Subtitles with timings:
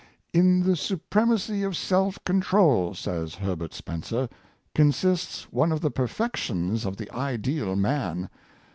[0.33, 6.85] "In the supremacy of self control," says Herbert Spencer, *' consists one of the perfections
[6.85, 8.27] of the ideal man.